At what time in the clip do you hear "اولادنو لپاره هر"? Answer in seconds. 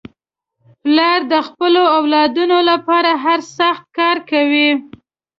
1.97-3.39